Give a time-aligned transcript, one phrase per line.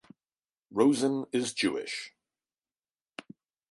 [0.71, 2.15] Rosen is Jewish.